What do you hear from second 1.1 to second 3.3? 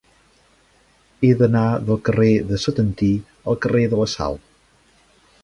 He d'anar del carrer de Setantí